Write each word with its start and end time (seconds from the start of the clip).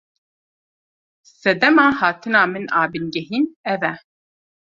Sedema 1.41 1.85
hatina 1.99 2.41
min 2.53 2.65
a 2.79 2.81
bingehîn 2.91 3.45
ev 3.73 3.81
e. 3.91 3.93